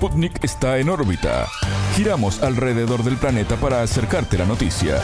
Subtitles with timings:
[0.00, 1.46] Sputnik está en órbita.
[1.94, 4.98] Giramos alrededor del planeta para acercarte la noticia.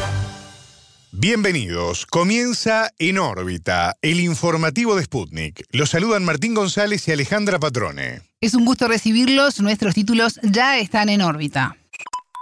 [1.13, 2.07] Bienvenidos.
[2.07, 5.65] Comienza En órbita, el informativo de Sputnik.
[5.71, 8.23] Los saludan Martín González y Alejandra Patrone.
[8.41, 9.61] Es un gusto recibirlos.
[9.61, 11.77] Nuestros títulos ya están en órbita.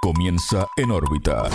[0.01, 1.51] Comienza En órbita.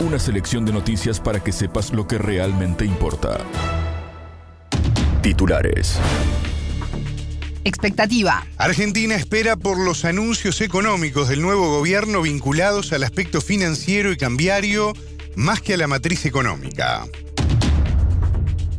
[0.00, 3.38] Una selección de noticias para que sepas lo que realmente importa.
[5.22, 5.98] Titulares.
[7.66, 8.46] Expectativa.
[8.58, 14.92] Argentina espera por los anuncios económicos del nuevo gobierno vinculados al aspecto financiero y cambiario
[15.34, 17.04] más que a la matriz económica.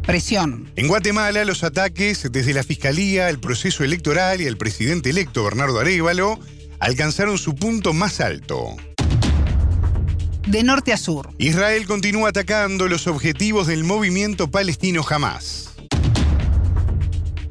[0.05, 0.72] Presión.
[0.77, 5.82] En Guatemala, los ataques desde la Fiscalía, el proceso electoral y el presidente electo Bernardo
[5.82, 6.40] Arevalo
[6.80, 8.77] alcanzaron su punto más alto.
[10.48, 11.30] De norte a sur.
[11.40, 15.77] Israel continúa atacando los objetivos del movimiento palestino Hamas.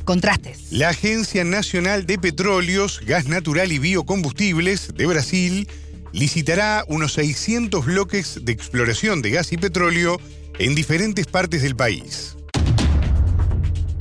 [0.06, 0.72] Contrastes.
[0.72, 5.68] La Agencia Nacional de Petróleos, Gas Natural y Biocombustibles de Brasil
[6.12, 10.18] licitará unos 600 bloques de exploración de gas y petróleo
[10.58, 12.36] en diferentes partes del país.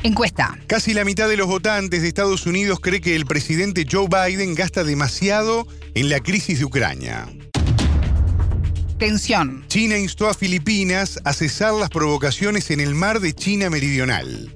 [0.04, 0.58] Encuesta.
[0.68, 4.54] Casi la mitad de los votantes de Estados Unidos cree que el presidente Joe Biden
[4.54, 7.28] gasta demasiado en la crisis de Ucrania.
[9.00, 9.66] Tensión.
[9.68, 14.56] China instó a Filipinas a cesar las provocaciones en el mar de China Meridional.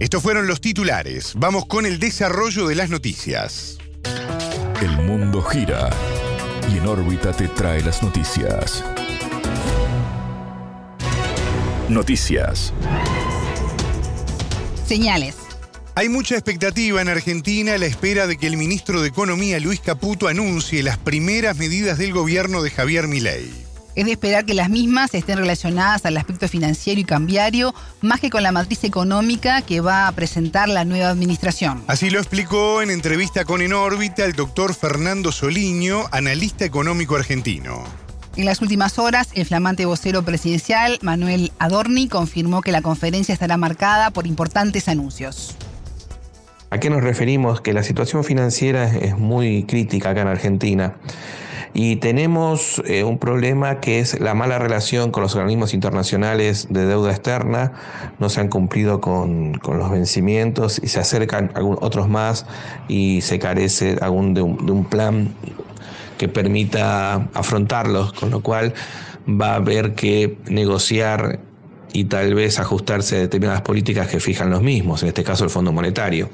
[0.00, 1.34] Estos fueron los titulares.
[1.36, 3.76] Vamos con el desarrollo de las noticias.
[4.80, 5.90] El mundo gira
[6.72, 8.82] y en órbita te trae las noticias.
[11.90, 12.72] Noticias.
[14.86, 15.36] Señales.
[15.94, 19.80] Hay mucha expectativa en Argentina a la espera de que el ministro de Economía Luis
[19.80, 23.69] Caputo anuncie las primeras medidas del gobierno de Javier Milei.
[23.96, 28.30] Es de esperar que las mismas estén relacionadas al aspecto financiero y cambiario, más que
[28.30, 31.82] con la matriz económica que va a presentar la nueva administración.
[31.88, 37.82] Así lo explicó en entrevista con En órbita el doctor Fernando Soliño, analista económico argentino.
[38.36, 43.56] En las últimas horas, el flamante vocero presidencial, Manuel Adorni, confirmó que la conferencia estará
[43.56, 45.56] marcada por importantes anuncios.
[46.70, 47.60] ¿A qué nos referimos?
[47.60, 50.94] Que la situación financiera es muy crítica acá en Argentina.
[51.72, 56.86] Y tenemos eh, un problema que es la mala relación con los organismos internacionales de
[56.86, 57.72] deuda externa.
[58.18, 62.46] No se han cumplido con, los vencimientos y se acercan otros más
[62.88, 65.34] y se carece aún de un, de un plan
[66.18, 68.74] que permita afrontarlos, con lo cual
[69.26, 71.38] va a haber que negociar
[71.92, 75.50] y tal vez ajustarse a determinadas políticas que fijan los mismos, en este caso el
[75.50, 76.30] Fondo Monetario.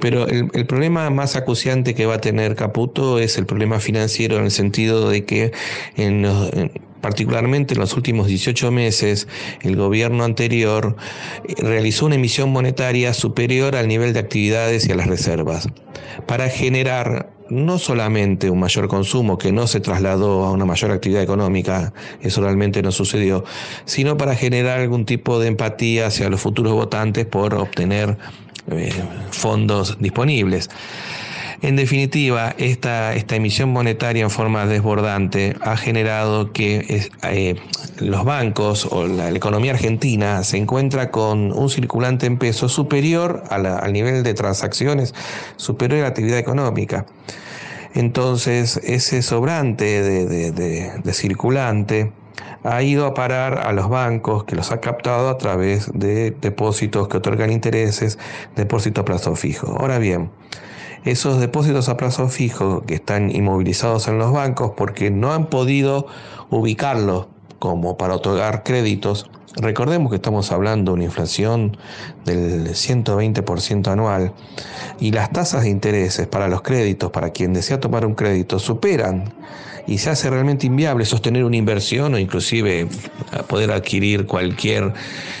[0.00, 4.44] Pero el, problema más acuciante que va a tener Caputo es el problema financiero en
[4.44, 5.52] el sentido de que
[5.96, 6.26] en
[7.00, 9.28] particularmente en los últimos 18 meses,
[9.62, 10.96] el gobierno anterior
[11.58, 15.68] realizó una emisión monetaria superior al nivel de actividades y a las reservas,
[16.26, 21.22] para generar no solamente un mayor consumo que no se trasladó a una mayor actividad
[21.22, 23.44] económica, eso realmente no sucedió,
[23.84, 28.16] sino para generar algún tipo de empatía hacia los futuros votantes por obtener
[28.70, 28.92] eh,
[29.30, 30.68] fondos disponibles.
[31.60, 37.56] En definitiva, esta, esta emisión monetaria en forma desbordante ha generado que eh,
[37.98, 43.92] los bancos o la, economía argentina se encuentra con un circulante en peso superior al
[43.92, 45.14] nivel de transacciones,
[45.56, 47.06] superior a la actividad económica.
[47.94, 52.12] Entonces, ese sobrante de, circulante
[52.62, 57.08] ha ido a parar a los bancos que los ha captado a través de depósitos
[57.08, 58.18] que otorgan intereses,
[58.54, 59.76] depósitos a plazo fijo.
[59.80, 60.30] Ahora bien,
[61.04, 66.06] esos depósitos a plazo fijo que están inmovilizados en los bancos porque no han podido
[66.50, 67.26] ubicarlos
[67.58, 71.76] como para otorgar créditos, recordemos que estamos hablando de una inflación
[72.24, 74.32] del 120% anual
[75.00, 79.32] y las tasas de intereses para los créditos, para quien desea tomar un crédito, superan
[79.88, 82.86] y se hace realmente inviable sostener una inversión o inclusive
[83.48, 84.92] poder adquirir cualquier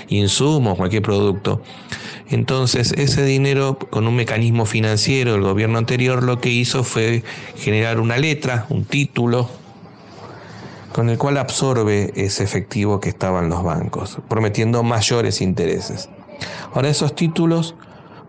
[0.08, 1.62] insumo, cualquier producto.
[2.30, 7.22] Entonces, ese dinero, con un mecanismo financiero del gobierno anterior, lo que hizo fue
[7.56, 9.48] generar una letra, un título,
[10.92, 16.08] con el cual absorbe ese efectivo que estaba en los bancos, prometiendo mayores intereses.
[16.72, 17.74] Ahora, esos títulos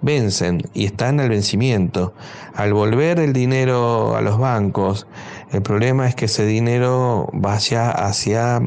[0.01, 2.13] vencen y están al vencimiento.
[2.55, 5.07] Al volver el dinero a los bancos,
[5.51, 8.61] el problema es que ese dinero vaya hacia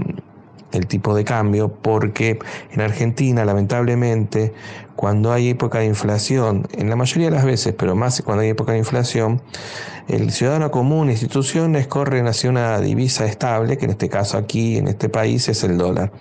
[0.73, 2.39] el tipo de cambio, porque
[2.71, 4.53] en Argentina, lamentablemente,
[4.97, 8.51] cuando hay época de inflación, en la mayoría de las veces, pero más cuando hay
[8.51, 9.41] época de inflación,
[10.09, 14.89] el ciudadano común, instituciones corren hacia una divisa estable, que en este caso aquí, en
[14.89, 16.13] este país, es el dólar.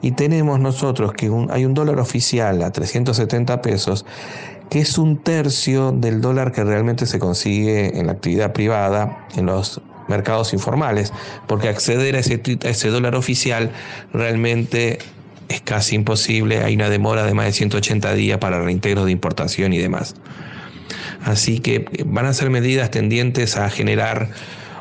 [0.00, 4.06] Y tenemos nosotros que hay un dólar oficial a 370 pesos,
[4.72, 9.44] que es un tercio del dólar que realmente se consigue en la actividad privada, en
[9.44, 11.12] los mercados informales,
[11.46, 13.70] porque acceder a ese, dólar oficial
[14.14, 14.98] realmente
[15.50, 19.74] es casi imposible, hay una demora de más de 180 días para reintegros de importación
[19.74, 20.14] y demás.
[21.22, 24.30] Así que van a ser medidas tendientes a generar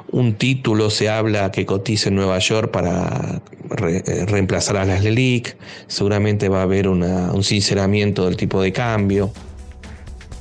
[0.10, 3.42] un título, se habla que cotice en Nueva York para
[3.90, 5.58] eh, reemplazar a las LELIC,
[5.88, 9.34] seguramente va a haber un sinceramiento del tipo de cambio.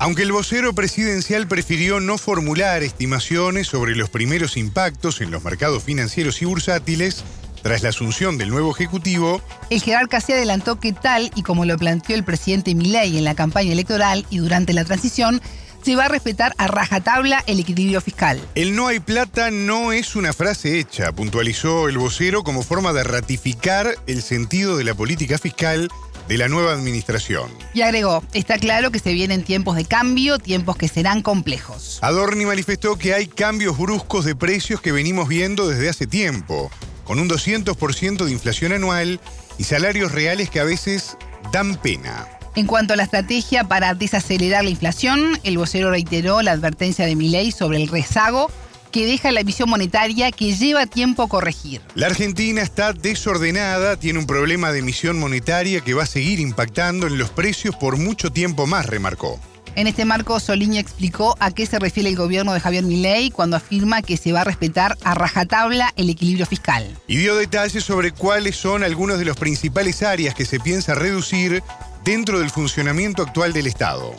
[0.02, 5.82] Aunque el vocero presidencial prefirió no formular estimaciones sobre los primeros impactos en los mercados
[5.82, 7.22] financieros y bursátiles,
[7.62, 11.76] tras la asunción del nuevo ejecutivo, el jerarca se adelantó que tal y como lo
[11.76, 15.42] planteó el presidente Milei en la campaña electoral y durante la transición,
[15.82, 18.40] se va a respetar a rajatabla el equilibrio fiscal.
[18.54, 23.04] El no hay plata no es una frase hecha, puntualizó el vocero como forma de
[23.04, 25.90] ratificar el sentido de la política fiscal
[26.30, 27.50] de la nueva administración.
[27.74, 31.98] Y agregó, está claro que se vienen tiempos de cambio, tiempos que serán complejos.
[32.02, 36.70] Adorni manifestó que hay cambios bruscos de precios que venimos viendo desde hace tiempo,
[37.02, 39.18] con un 200% de inflación anual
[39.58, 41.16] y salarios reales que a veces
[41.52, 42.28] dan pena.
[42.54, 47.16] En cuanto a la estrategia para desacelerar la inflación, el vocero reiteró la advertencia de
[47.16, 48.52] Milei sobre el rezago
[48.90, 51.80] que deja la emisión monetaria que lleva tiempo a corregir.
[51.94, 57.06] La Argentina está desordenada, tiene un problema de emisión monetaria que va a seguir impactando
[57.06, 59.40] en los precios por mucho tiempo más, remarcó.
[59.76, 63.56] En este marco, Soliña explicó a qué se refiere el gobierno de Javier Milei cuando
[63.56, 66.98] afirma que se va a respetar a rajatabla el equilibrio fiscal.
[67.06, 71.62] Y dio detalles sobre cuáles son algunos de los principales áreas que se piensa reducir
[72.04, 74.16] dentro del funcionamiento actual del Estado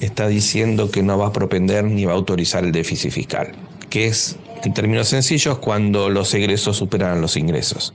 [0.00, 3.52] está diciendo que no va a propender ni va a autorizar el déficit fiscal,
[3.90, 7.94] que es, en términos sencillos, cuando los egresos superan los ingresos.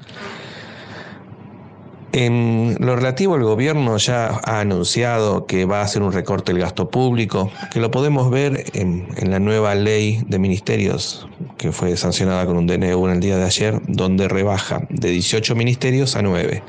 [2.12, 6.62] En lo relativo al gobierno ya ha anunciado que va a hacer un recorte del
[6.62, 11.28] gasto público, que lo podemos ver en, en, la nueva ley de ministerios
[11.60, 15.56] que fue sancionada con un DNU en el día de ayer, donde rebaja de 18
[15.56, 16.64] ministerios a 9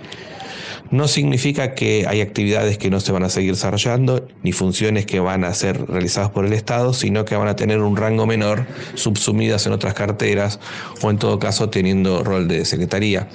[0.91, 5.21] no significa que hay actividades que no se van a seguir desarrollando, ni funciones que
[5.21, 8.67] van a ser realizadas por el Estado, sino que van a tener un rango menor,
[8.95, 10.59] subsumidas en otras carteras
[11.03, 13.29] o en todo caso teniendo rol de secretaría.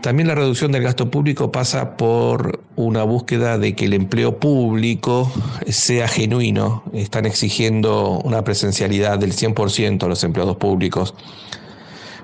[0.00, 5.30] También la reducción del gasto público pasa por una búsqueda de que el empleo público
[5.68, 6.82] sea genuino.
[6.92, 11.14] Están exigiendo una presencialidad del 100% a los empleados públicos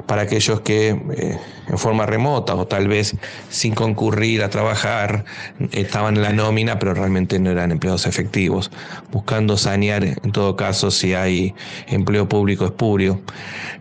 [0.06, 1.38] para aquellos que eh,
[1.68, 3.16] en forma remota o tal vez
[3.48, 5.24] sin concurrir a trabajar
[5.72, 8.70] estaban en la nómina pero realmente no eran empleados efectivos,
[9.10, 11.54] buscando sanear en todo caso si hay
[11.88, 13.20] empleo público espurio.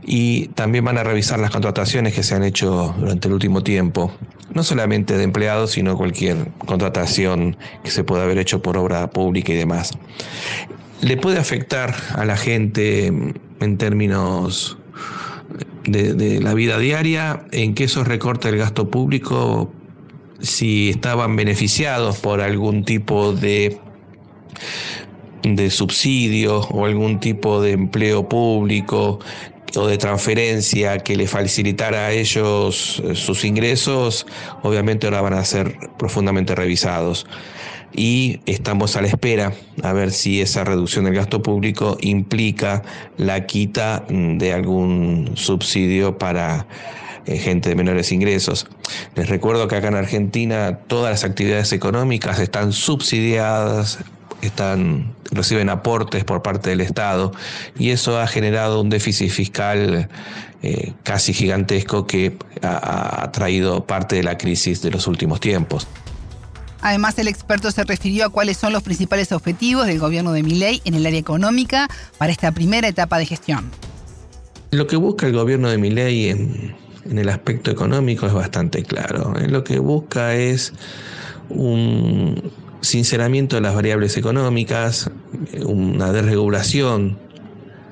[0.03, 4.11] Y también van a revisar las contrataciones que se han hecho durante el último tiempo,
[4.53, 9.53] no solamente de empleados, sino cualquier contratación que se pueda haber hecho por obra pública
[9.53, 9.91] y demás.
[11.01, 14.77] Le puede afectar a la gente en términos
[15.85, 19.71] de, la vida diaria, en que esos recortes del gasto público,
[20.39, 23.79] si estaban beneficiados por algún tipo de
[25.43, 29.19] de subsidio o algún tipo de empleo público
[29.75, 34.25] o de transferencia que le facilitara a ellos eh, sus ingresos,
[34.63, 37.27] obviamente ahora van a ser profundamente revisados
[37.95, 42.83] y estamos a la espera a ver si esa reducción del gasto público implica
[43.17, 46.67] la quita mm, de algún subsidio para
[47.25, 48.67] eh, gente de menores ingresos.
[49.15, 53.99] Les recuerdo que acá en Argentina todas las actividades económicas están subsidiadas,
[54.41, 57.31] están, reciben aportes por parte del Estado
[57.79, 60.09] y eso ha generado un déficit fiscal
[60.61, 65.87] eh, casi gigantesco que ha traído parte de la crisis de los últimos tiempos.
[66.81, 70.81] Además, el experto se refirió a cuáles son los principales objetivos del gobierno de Milei
[70.85, 73.71] en el área económica para esta primera etapa de gestión.
[74.71, 76.75] Lo que busca el gobierno de Milei en,
[77.09, 79.33] el aspecto económico es bastante claro.
[79.37, 80.73] Eh, lo que busca es
[81.49, 82.51] un
[82.81, 85.09] sinceramiento de las variables económicas,
[85.65, 87.17] una desregulación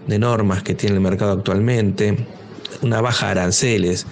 [0.07, 2.27] de normas que tiene el mercado actualmente,
[2.81, 4.05] una baja de aranceles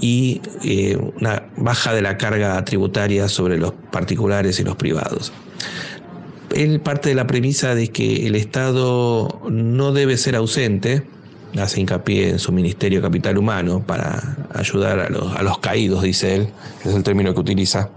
[0.00, 5.32] y eh, una baja de la carga tributaria sobre los particulares y los privados.
[6.54, 11.02] Él parte de la premisa de que el Estado no debe ser ausente,
[11.58, 16.02] hace hincapié en su Ministerio de Capital Humano para ayudar a los, a los caídos,
[16.02, 16.48] dice él,
[16.84, 17.90] es el término que utiliza,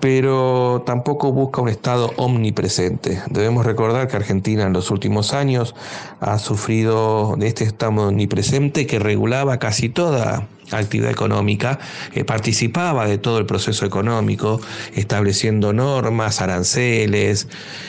[0.00, 3.22] pero tampoco busca un Estado omnipresente.
[3.30, 5.74] Debemos recordar que Argentina en los últimos años
[6.20, 11.78] ha sufrido de este Estado omnipresente que regulaba casi toda actividad económica,
[12.12, 14.60] eh, participaba de todo el proceso económico,
[14.94, 17.48] estableciendo normas, aranceles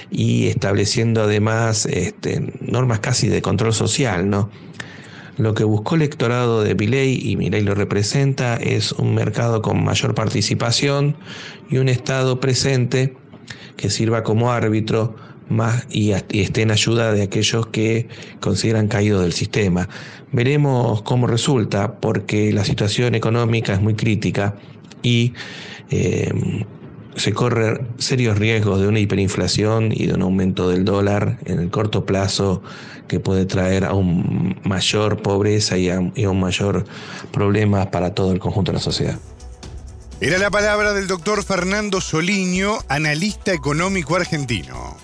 [0.10, 4.50] y estableciendo además este, normas casi de control social, ¿no?
[5.39, 9.81] Lo que buscó el electorado de Milei, y Milei lo representa, es un mercado con
[9.81, 11.15] mayor participación
[11.69, 13.15] y un Estado presente
[13.77, 15.15] que sirva como árbitro
[15.48, 18.10] más y, esté en ayuda de aquellos que
[18.41, 19.88] consideran caído del sistema.
[20.34, 24.55] Veremos cómo resulta, porque la situación económica es muy crítica
[25.03, 25.31] y
[25.89, 26.65] eh,
[27.15, 31.69] se corre serios riesgos de una hiperinflación y de un aumento del dólar en el
[31.69, 32.62] corto plazo
[33.10, 36.86] que puede traer a un mayor pobreza y a, un mayor
[37.34, 39.20] problema para todo el conjunto de la sociedad.
[40.22, 44.96] Era la palabra del doctor Fernando Soliño, analista económico argentino.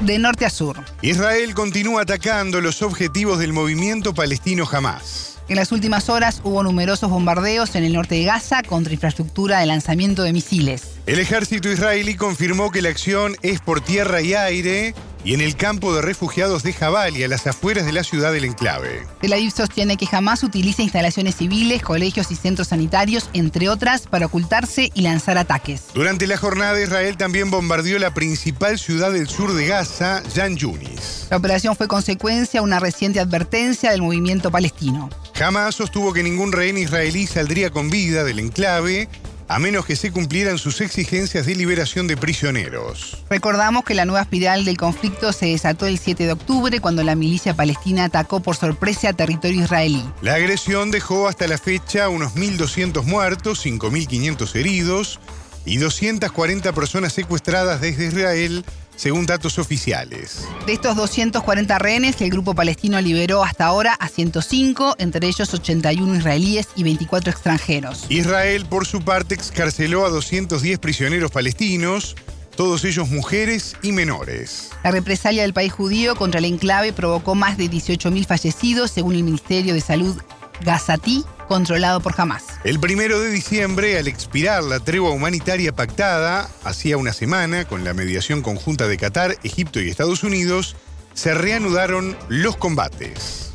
[0.00, 0.78] De norte a sur.
[1.02, 5.38] Israel continúa atacando los objetivos del movimiento palestino Hamas.
[5.48, 9.66] En las últimas horas hubo numerosos bombardeos en el norte de Gaza contra infraestructura de
[9.66, 10.82] lanzamiento de misiles.
[11.06, 14.94] El ejército israelí confirmó que la acción es por tierra y aire
[15.24, 18.32] y en el campo de refugiados de Jabal y a las afueras de la ciudad
[18.32, 19.06] del enclave.
[19.20, 24.26] Tel Aviv sostiene que jamás utiliza instalaciones civiles, colegios y centros sanitarios, entre otras, para
[24.26, 25.82] ocultarse y lanzar ataques.
[25.94, 31.26] Durante la jornada, Israel también bombardeó la principal ciudad del sur de Gaza, Jan Yunis.
[31.30, 35.10] La operación fue consecuencia de una reciente advertencia del movimiento palestino.
[35.34, 39.08] Jamás sostuvo que ningún rehén israelí saldría con vida del enclave
[39.48, 43.16] a menos que se cumplieran sus exigencias de liberación de prisioneros.
[43.30, 47.14] Recordamos que la nueva espiral del conflicto se desató el 7 de octubre cuando la
[47.14, 50.04] milicia palestina atacó por sorpresa a territorio israelí.
[50.20, 55.18] La agresión dejó hasta la fecha unos 1.200 muertos, 5.500 heridos
[55.64, 58.64] y 240 personas secuestradas desde Israel
[58.98, 60.46] según datos oficiales.
[60.66, 66.16] De estos 240 rehenes, el grupo palestino liberó hasta ahora a 105, entre ellos 81
[66.16, 68.06] israelíes y 24 extranjeros.
[68.08, 72.16] Israel, por su parte, excarceló a 210 prisioneros palestinos,
[72.56, 74.70] todos ellos mujeres y menores.
[74.82, 79.22] La represalia del país judío contra el enclave provocó más de 18.000 fallecidos, según el
[79.22, 80.20] Ministerio de Salud
[80.62, 82.44] gazatí controlado por Hamas.
[82.64, 87.94] El primero de diciembre, al expirar la tregua humanitaria pactada hacía una semana con la
[87.94, 90.76] mediación conjunta de Qatar, Egipto y Estados Unidos,
[91.14, 93.52] se reanudaron los combates.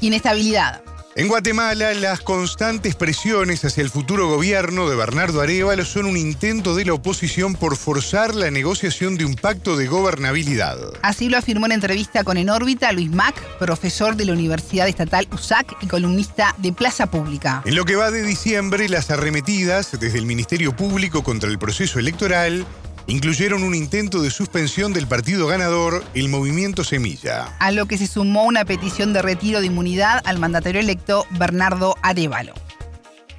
[0.00, 0.87] Inestabilidad.
[1.18, 6.76] En Guatemala, las constantes presiones hacia el futuro gobierno de Bernardo Arevalo son un intento
[6.76, 10.78] de la oposición por forzar la negociación de un pacto de gobernabilidad.
[11.02, 15.26] Así lo afirmó en entrevista con En órbita Luis Mac, profesor de la Universidad Estatal
[15.32, 17.62] USAC y columnista de Plaza Pública.
[17.64, 21.98] En lo que va de diciembre, las arremetidas desde el Ministerio Público contra el proceso
[21.98, 22.64] electoral
[23.08, 27.46] incluyeron un intento de suspensión del partido ganador, el Movimiento Semilla.
[27.58, 31.96] A lo que se sumó una petición de retiro de inmunidad al mandatario electo Bernardo
[32.02, 32.52] Arevalo.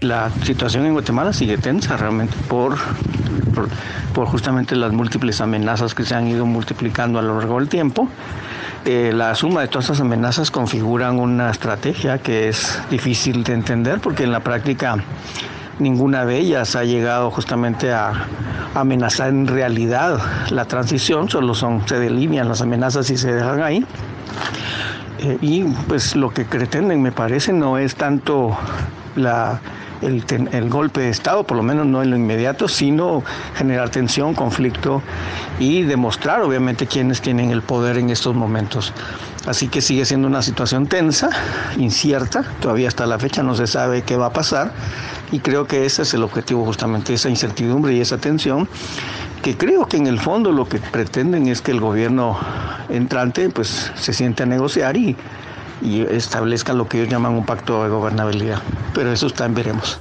[0.02, 2.78] La situación en Guatemala sigue tensa realmente por,
[4.14, 8.08] por, justamente las múltiples amenazas que se han ido multiplicando a lo largo del tiempo.
[8.86, 14.00] Eh, la suma de todas estas amenazas configuran una estrategia que es difícil de entender
[14.00, 15.04] porque en la práctica
[15.80, 18.28] ninguna de ellas ha llegado justamente a
[18.76, 20.20] amenazar en realidad
[20.50, 23.86] la transición, solo son, se delinean las amenazas y se dejan ahí.
[25.20, 28.58] Eh, y pues lo que pretenden, me parece, no es tanto
[29.16, 29.60] la,
[30.02, 33.24] el, el, golpe de Estado, por lo menos no en lo inmediato, sino
[33.56, 35.02] generar tensión, conflicto
[35.60, 38.94] y demostrar obviamente quiénes tienen el poder en estos momentos.
[39.46, 41.30] Así que sigue siendo una situación tensa,
[41.78, 44.72] incierta, todavía hasta la fecha no se sabe qué va a pasar
[45.32, 48.68] y creo que ese es el objetivo justamente, esa incertidumbre y esa tensión,
[49.42, 52.38] que creo que en el fondo lo que pretenden es que el gobierno
[52.90, 55.16] entrante pues se siente a negociar y,
[55.82, 58.62] y establezca lo que ellos llaman un pacto de gobernabilidad.
[58.94, 60.00] Pero eso está en veremos.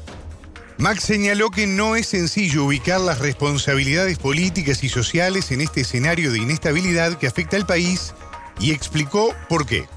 [0.78, 6.30] Max señaló que no es sencillo ubicar las responsabilidades políticas y sociales en este escenario
[6.30, 8.14] de inestabilidad que afecta al país
[8.60, 9.88] y explicó por qué.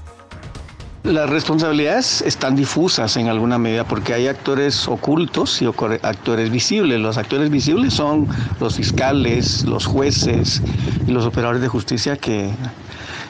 [1.04, 7.00] Las responsabilidades están difusas en alguna medida porque hay actores ocultos y actores visibles.
[7.00, 8.28] Los actores visibles son
[8.60, 10.62] los fiscales, los jueces
[11.08, 12.52] y los operadores de justicia que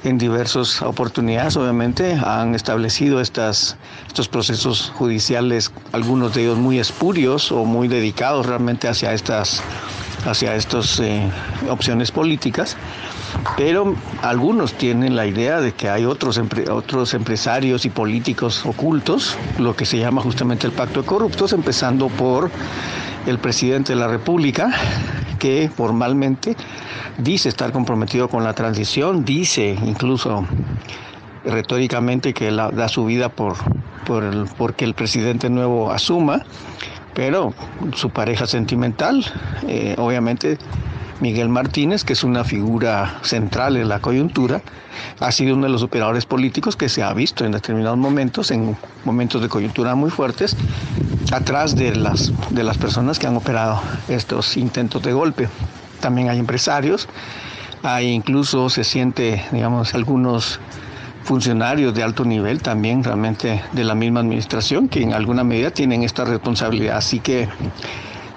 [0.05, 7.51] en diversas oportunidades obviamente han establecido estas, estos procesos judiciales, algunos de ellos muy espurios
[7.53, 9.63] o muy dedicados realmente hacia estas
[10.27, 11.31] hacia eh,
[11.69, 12.77] opciones políticas,
[13.57, 19.75] pero algunos tienen la idea de que hay otros, otros empresarios y políticos ocultos, lo
[19.77, 22.51] que se llama justamente el pacto de corruptos, empezando por
[23.27, 24.71] el presidente de la República,
[25.39, 26.57] que formalmente
[27.19, 30.47] dice estar comprometido con la transición, dice incluso
[31.45, 33.57] retóricamente que da su vida por,
[34.07, 36.43] por el, porque el presidente nuevo asuma,
[37.15, 37.53] pero
[37.95, 39.25] su pareja sentimental,
[39.67, 40.59] eh, obviamente
[41.23, 44.61] Miguel Martínez, que es una figura central en la coyuntura,
[45.21, 48.77] ha sido uno de los operadores políticos que se ha visto en determinados momentos, en
[49.05, 50.57] momentos de coyuntura muy fuertes,
[51.33, 55.49] atrás de las, de las personas que han operado estos intentos de golpe.
[56.01, 57.09] También hay empresarios,
[57.85, 60.59] hay incluso se siente, digamos, algunos
[61.23, 66.03] funcionarios de alto nivel también realmente de la misma administración que en alguna medida tienen
[66.03, 66.97] esta responsabilidad.
[66.97, 67.49] Así que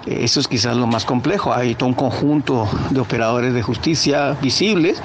[0.06, 1.52] eso es quizás lo más complejo.
[1.52, 5.02] Hay todo un conjunto de operadores de justicia visibles,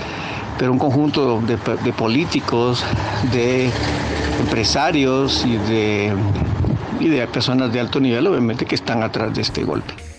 [0.58, 1.58] pero un conjunto de,
[1.94, 2.84] políticos,
[3.32, 3.70] de
[4.40, 6.14] empresarios y de,
[7.00, 10.11] y de personas de alto nivel, obviamente, que están atrás de este golpe.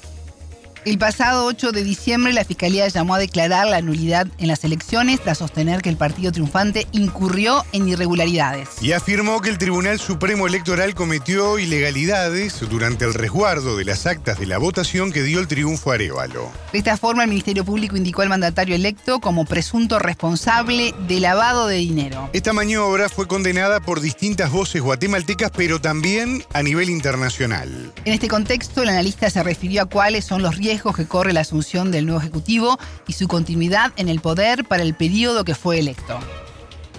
[0.85, 5.21] El pasado 8 de diciembre la Fiscalía llamó a declarar la nulidad en las elecciones
[5.21, 8.69] tras sostener que el partido triunfante incurrió en irregularidades.
[8.81, 14.41] Y afirmó que el Tribunal Supremo Electoral cometió ilegalidades durante el resguardo de las actas
[14.41, 16.51] de la votación que dio el triunfo a Arevalo.
[16.73, 21.69] De esta forma, el Ministerio Público indicó al mandatario electo como presunto responsable de lavado
[21.69, 22.29] de dinero.
[22.33, 27.93] Esta maniobra fue condenada por distintas voces guatemaltecas, pero también a nivel internacional.
[28.05, 31.41] En este contexto, el analista se refirió a cuáles son los riesgos que corre la
[31.41, 35.79] asunción del nuevo Ejecutivo y su continuidad en el poder para el periodo que fue
[35.79, 36.19] electo.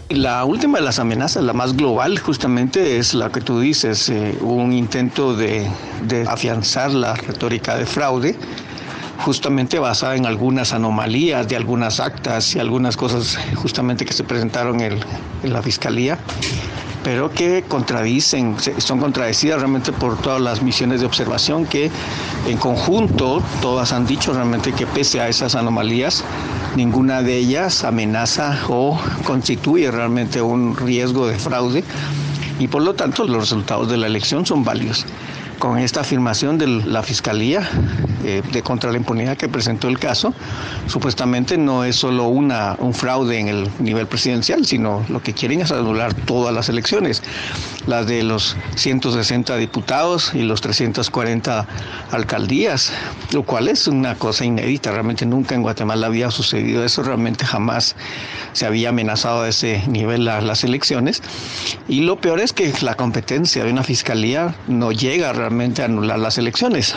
[0.09, 4.37] La última de las amenazas, la más global, justamente es la que tú dices, eh,
[4.41, 5.67] un intento de,
[6.27, 8.35] afianzar la retórica de fraude,
[9.23, 14.81] justamente basada en algunas anomalías de algunas actas y algunas cosas justamente que se presentaron
[14.81, 14.99] en
[15.43, 16.19] la Fiscalía
[17.03, 21.91] pero que contradicen, son contradecidas realmente por todas las misiones de observación que
[22.47, 26.23] en conjunto todas han dicho realmente que pese a esas anomalías,
[26.75, 31.83] ninguna de ellas amenaza o constituye realmente un riesgo de fraude
[32.59, 35.05] y por lo tanto los resultados de la elección son válidos.
[35.59, 37.69] Con esta afirmación de la Fiscalía
[38.23, 40.33] eh, de contra la impunidad que presentó el caso,
[40.87, 45.61] supuestamente no es solo una, un fraude en el nivel presidencial, sino lo que quieren
[45.61, 47.23] es anular todas las elecciones,
[47.87, 51.67] las de los 160 diputados y los 340
[52.11, 52.93] alcaldías,
[53.31, 57.95] lo cual es una cosa inédita, realmente nunca en Guatemala había sucedido eso, realmente jamás
[58.53, 61.21] se había amenazado a ese nivel las elecciones.
[61.87, 66.19] Y lo peor es que la competencia de una fiscalía no llega realmente a anular
[66.19, 66.95] las elecciones.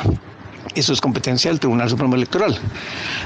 [0.77, 2.57] Eso es competencia del Tribunal Supremo Electoral.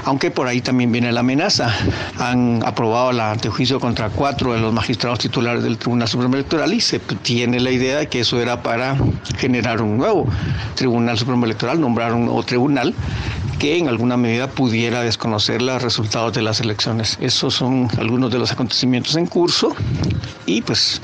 [0.05, 1.75] Aunque por ahí también viene la amenaza.
[2.17, 6.79] Han aprobado el antejuicio contra cuatro de los magistrados titulares del Tribunal Supremo Electoral y
[6.79, 8.95] se tiene la idea de que eso era para
[9.37, 10.27] generar un nuevo
[10.75, 12.93] Tribunal Supremo Electoral, nombrar un nuevo tribunal
[13.59, 17.17] que en alguna medida pudiera desconocer los resultados de las elecciones.
[17.21, 19.75] Esos son algunos de los acontecimientos en curso
[20.45, 21.01] y pues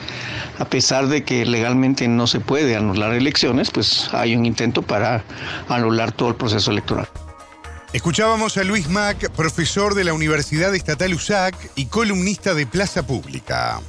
[0.60, 5.24] a pesar de que legalmente no se puede anular elecciones, pues hay un intento para
[5.70, 7.08] anular todo el proceso electoral.
[7.94, 13.80] Escuchábamos a Luis Mac, profesor de la Universidad Estatal USAC y columnista de Plaza Pública.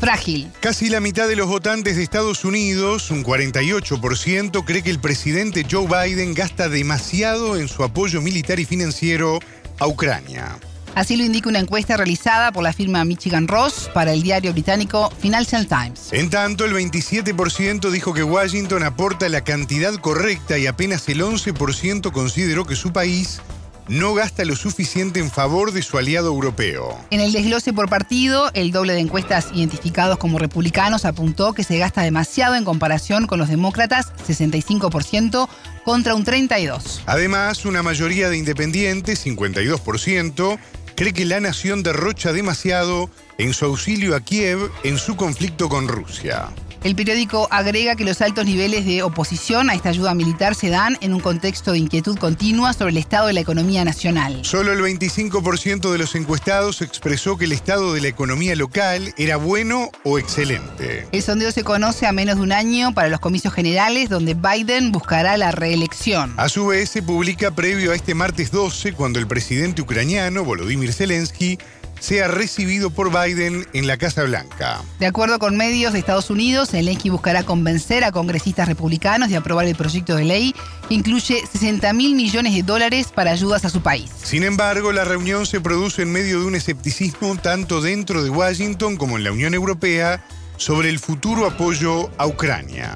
[0.00, 0.50] Frágil.
[0.60, 5.66] Casi la mitad de los votantes de Estados Unidos, un 48%, cree que el presidente
[5.70, 9.38] Joe Biden gasta demasiado en su apoyo militar y financiero
[9.78, 10.58] a Ucrania.
[10.96, 15.12] Así lo indica una encuesta realizada por la firma Michigan Ross para el diario británico
[15.20, 16.10] Financial Times.
[16.10, 22.12] En tanto, el 27% dijo que Washington aporta la cantidad correcta y apenas el 11%
[22.12, 23.42] consideró que su país
[23.88, 26.98] no gasta lo suficiente en favor de su aliado europeo.
[27.10, 31.76] En el desglose por partido, el doble de encuestas identificados como republicanos apuntó que se
[31.76, 35.46] gasta demasiado en comparación con los demócratas, 65%,
[35.84, 37.02] contra un 32%.
[37.04, 40.58] Además, una mayoría de independientes, 52%,
[40.96, 45.88] cree que la nación derrocha demasiado en su auxilio a Kiev en su conflicto con
[45.88, 46.48] Rusia.
[46.86, 50.96] El periódico agrega que los altos niveles de oposición a esta ayuda militar se dan
[51.00, 54.44] en un contexto de inquietud continua sobre el estado de la economía nacional.
[54.44, 59.36] Solo el 25% de los encuestados expresó que el estado de la economía local era
[59.36, 61.08] bueno o excelente.
[61.10, 64.92] El sondeo se conoce a menos de un año para los comicios generales donde Biden
[64.92, 66.34] buscará la reelección.
[66.36, 70.92] A su vez se publica previo a este martes 12 cuando el presidente ucraniano Volodymyr
[70.92, 71.58] Zelensky
[72.00, 74.82] sea recibido por Biden en la Casa Blanca.
[74.98, 79.66] De acuerdo con medios de Estados Unidos, Zelensky buscará convencer a congresistas republicanos de aprobar
[79.66, 80.54] el proyecto de ley
[80.88, 84.10] que incluye 60 mil millones de dólares para ayudas a su país.
[84.22, 88.96] Sin embargo, la reunión se produce en medio de un escepticismo tanto dentro de Washington
[88.96, 90.24] como en la Unión Europea
[90.56, 92.94] sobre el futuro apoyo a Ucrania.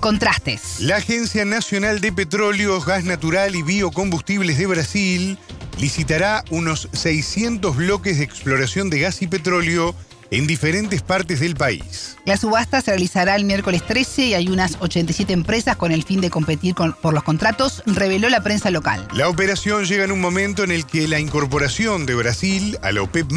[0.00, 0.80] Contrastes.
[0.80, 5.38] La Agencia Nacional de Petróleo, Gas Natural y Biocombustibles de Brasil
[5.78, 9.94] licitará unos 600 bloques de exploración de gas y petróleo
[10.30, 12.16] en diferentes partes del país.
[12.24, 16.20] La subasta se realizará el miércoles 13 y hay unas 87 empresas con el fin
[16.20, 19.06] de competir por los contratos, reveló la prensa local.
[19.14, 23.02] La operación llega en un momento en el que la incorporación de Brasil a la
[23.02, 23.28] OPEP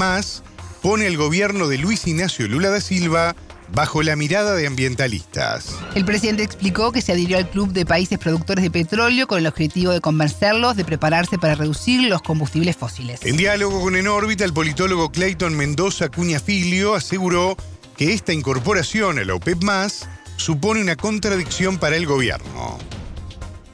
[0.81, 3.35] pone al gobierno de Luis Ignacio Lula da Silva
[3.73, 5.75] bajo la mirada de ambientalistas.
[5.95, 9.47] El presidente explicó que se adhirió al Club de Países Productores de Petróleo con el
[9.47, 13.25] objetivo de convencerlos de prepararse para reducir los combustibles fósiles.
[13.25, 17.57] En diálogo con En órbita, el politólogo Clayton Mendoza Cuñafilio aseguró
[17.97, 19.61] que esta incorporación a la OPEP
[20.37, 22.79] supone una contradicción para el gobierno.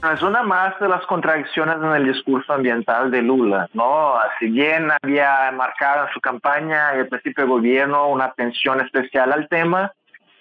[0.04, 4.14] Es una más de las contradicciones en el discurso ambiental de Lula, ¿no?
[4.40, 9.34] Si bien había marcado en su campaña y el principio de gobierno una atención especial
[9.34, 9.92] al tema,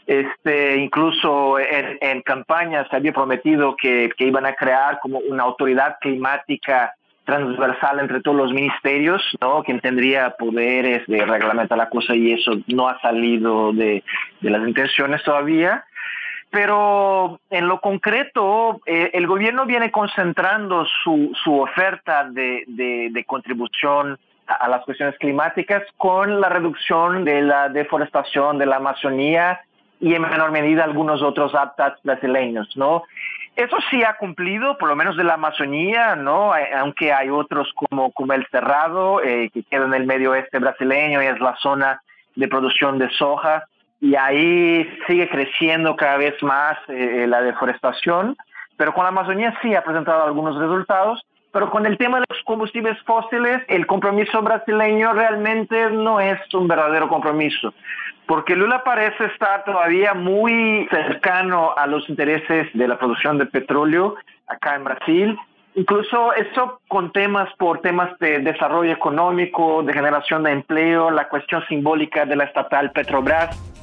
[0.06, 6.94] este, incluso en, campaña se había prometido que, iban a crear como una autoridad climática
[7.24, 9.62] transversal entre todos los ministerios, ¿no?
[9.62, 14.04] Quien tendría poderes de reglamentar la cosa y eso no ha salido de
[14.42, 15.82] las intenciones todavía
[16.56, 24.82] pero en lo concreto, eh, el gobierno viene concentrando su, oferta de, contribución a, las
[24.86, 29.60] cuestiones climáticas con la reducción de la deforestación de la Amazonía
[30.00, 32.74] y en menor medida algunos otros hábitats brasileños.
[33.54, 36.54] Eso sí ha cumplido, por lo menos de la Amazonía, ¿no?
[36.74, 41.22] Aunque hay otros como, como el Cerrado, eh, que queda en el medio oeste brasileño
[41.22, 42.00] y es la zona
[42.34, 43.66] de producción de soja
[44.00, 48.37] y ahí sigue creciendo cada vez más eh, la deforestación,
[48.76, 52.42] pero con la Amazonía sí ha presentado algunos resultados, pero con el tema de los
[52.44, 57.72] combustibles fósiles, el compromiso brasileño realmente no es un verdadero compromiso,
[58.26, 64.16] porque Lula parece estar todavía muy cercano a los intereses de la producción de petróleo
[64.46, 65.38] acá en Brasil,
[65.76, 71.62] Incluso eso con temas por temas de desarrollo económico, de generación de empleo, la cuestión
[71.68, 73.75] simbólica de la estatal Petrobras.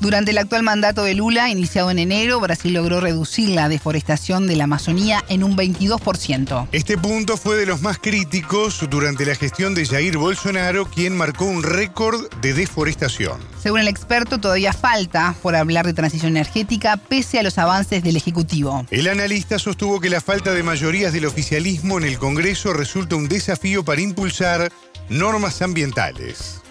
[0.00, 4.56] Durante el actual mandato de Lula, iniciado en enero, Brasil logró reducir la deforestación de
[4.56, 6.68] la Amazonía en un 22%.
[6.72, 11.44] Este punto fue de los más críticos durante la gestión de Jair Bolsonaro, quien marcó
[11.44, 13.38] un récord de deforestación.
[13.62, 18.16] Según el experto, todavía falta por hablar de transición energética pese a los avances del
[18.16, 18.84] Ejecutivo.
[18.90, 23.28] El analista sostuvo que la falta de mayorías del oficialismo en el Congreso resulta un
[23.28, 24.70] desafío para impulsar
[25.08, 26.63] normas ambientales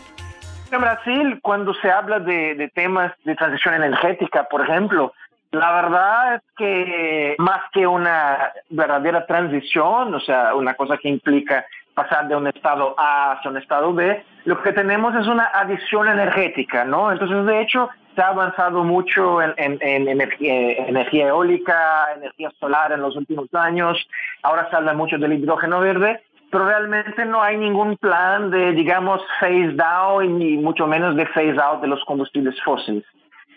[0.75, 5.13] en Brasil, cuando se habla de, temas de transición energética, por ejemplo,
[5.51, 11.65] la verdad es que más que una verdadera transición, o sea, una cosa que implica
[11.93, 16.07] pasar de un estado A hacia un estado B, lo que tenemos es una adición
[16.07, 17.11] energética, ¿no?
[17.11, 23.01] Entonces, de hecho, se ha avanzado mucho en, en, energía, energía, eólica, energía solar en
[23.01, 23.97] los últimos años,
[24.41, 29.19] ahora se habla mucho del hidrógeno verde, pero realmente no hay ningún plan de, digamos,
[29.39, 33.03] phase down y mucho menos de phase out de los combustibles fósiles.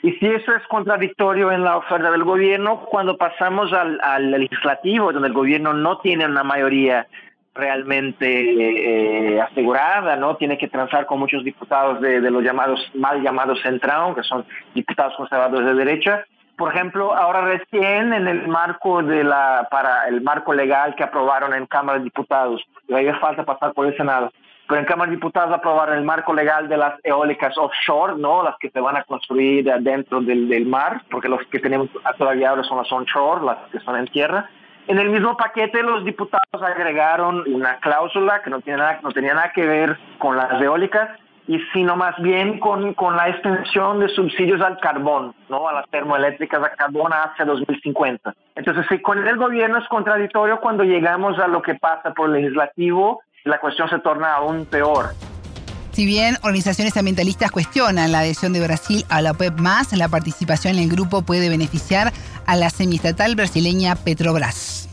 [0.03, 5.29] Y si eso es contradictorio en la oferta del gobierno, cuando pasamos al, legislativo, donde
[5.29, 7.07] el gobierno no tiene una mayoría
[7.55, 10.37] realmente eh, asegurada, ¿no?
[10.37, 14.47] Tiene que transar con muchos diputados de, de los llamados, mal llamados centrão, que son
[14.75, 16.25] diputados conservadores de derecha,
[16.57, 21.55] por ejemplo, ahora recién en el marco de la para el marco legal que aprobaron
[21.55, 24.33] en Cámara de Diputados, todavía falta pasar por el Senado,
[24.67, 28.57] pero en Cámara de Diputados aprobaron el marco legal de las eólicas offshore, no las
[28.59, 31.89] que se van a construir dentro del, mar, porque los que tenemos
[32.19, 34.49] todavía ahora son las onshore, las que son en tierra.
[34.89, 39.35] En el mismo paquete los diputados agregaron una cláusula que no, tiene nada, no tenía
[39.35, 41.11] nada que ver con las eólicas,
[41.49, 45.69] y sino más bien con, con la extensión de subsidios al carbón, ¿no?
[45.69, 48.35] a las termoeléctricas a carbón hacia 2050.
[48.57, 52.43] Entonces, si con el gobierno es contradictorio, cuando llegamos a lo que pasa por el
[52.43, 55.11] legislativo, la cuestión se torna aún peor.
[55.93, 59.55] Si bien organizaciones ambientalistas cuestionan la adhesión de Brasil a la OPEP+,
[59.97, 62.13] la participación en el grupo puede beneficiar
[62.47, 64.91] a la semiestatal brasileña Petrobras.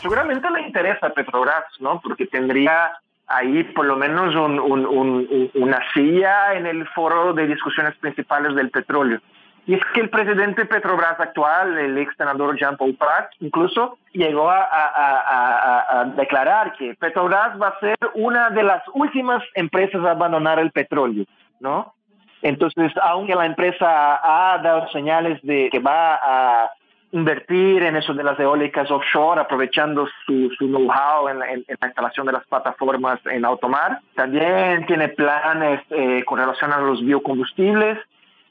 [0.00, 2.00] Seguramente le interesa a Petrobras, ¿no?
[2.00, 2.92] Porque tendría
[3.26, 8.70] ahí por lo menos un, un, una silla en el foro de discusiones principales del
[8.70, 9.20] petróleo.
[9.66, 14.68] Y es que el presidente Petrobras actual, el ex senador Jean-Paul Prat, incluso llegó a,
[14.70, 20.70] a, declarar que Petrobras va a ser una de las últimas empresas a abandonar el
[20.70, 21.24] petróleo,
[21.58, 21.94] ¿no?
[22.42, 26.70] Entonces, aunque la empresa ha dado señales de que va a
[27.16, 32.46] invertir en eso de las eólicas offshore, aprovechando su, know-how en, la instalación de las
[32.46, 34.00] plataformas en automar.
[34.14, 37.98] También tiene planes eh, con relación a los biocombustibles,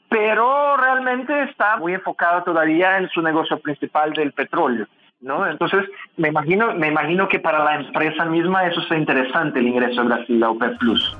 [0.08, 4.86] pero realmente está muy enfocado todavía en su negocio principal del petróleo.
[5.20, 5.48] ¿no?
[5.48, 5.84] Entonces,
[6.16, 10.08] me imagino, me imagino que para la empresa misma eso es interesante el ingreso de
[10.08, 11.16] Brasil a OPEP Plus.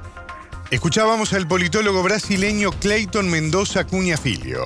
[0.70, 4.62] Escuchábamos al politólogo brasileño Clayton Mendoza Cuñafilio.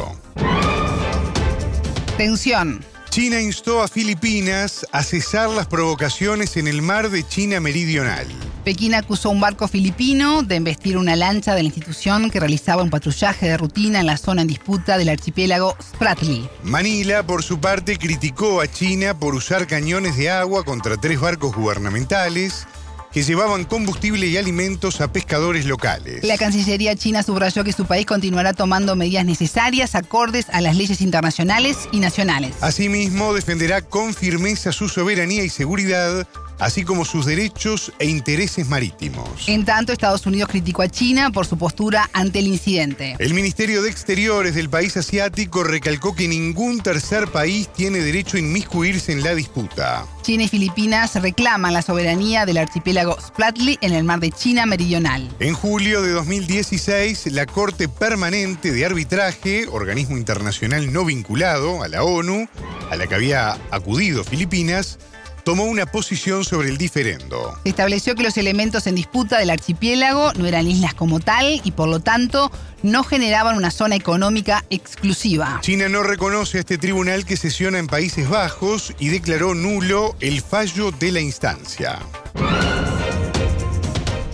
[2.21, 2.85] Atención.
[3.09, 8.27] China instó a Filipinas a cesar las provocaciones en el mar de China Meridional.
[8.63, 12.83] Pekín acusó a un barco filipino de embestir una lancha de la institución que realizaba
[12.83, 16.47] un patrullaje de rutina en la zona en disputa del archipiélago Spratly.
[16.63, 21.57] Manila, por su parte, criticó a China por usar cañones de agua contra tres barcos
[21.57, 22.67] gubernamentales
[23.13, 26.23] que llevaban combustible y alimentos a pescadores locales.
[26.25, 31.01] La Cancillería china subrayó que su país continuará tomando medidas necesarias acordes a las leyes
[31.01, 32.55] internacionales y nacionales.
[32.61, 36.27] Asimismo, defenderá con firmeza su soberanía y seguridad
[36.61, 39.49] así como sus derechos e intereses marítimos.
[39.49, 43.17] En tanto, Estados Unidos criticó a China por su postura ante el incidente.
[43.19, 48.41] El Ministerio de Exteriores del país asiático recalcó que ningún tercer país tiene derecho a
[48.41, 50.07] inmiscuirse en la disputa.
[50.23, 55.29] China y Filipinas reclaman la soberanía del archipiélago Spratly en el mar de China Meridional.
[55.41, 62.05] En julio de 2016, la Corte Permanente de Arbitraje, organismo internacional no vinculado a la
[62.05, 62.49] ONU,
[62.91, 64.99] a la que había acudido Filipinas,
[65.45, 67.59] tomó una posición sobre el diferendo.
[67.65, 71.89] estableció que los elementos en disputa del archipiélago no eran islas como tal y por
[71.89, 72.51] lo tanto
[72.83, 75.59] no generaban una zona económica exclusiva.
[75.63, 80.41] China no reconoce a este tribunal que sesiona en Países Bajos y declaró nulo el
[80.41, 81.99] fallo de la instancia.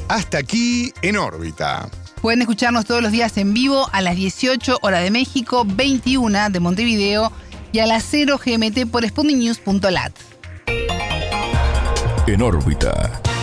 [0.09, 1.89] Hasta aquí en órbita.
[2.23, 6.61] Pueden escucharnos todos los días en vivo a las 18 horas de México, 21 de
[6.61, 7.33] Montevideo
[7.73, 10.36] y a las 0 GMT por sputniknews.lat
[12.29, 13.36] en órbita.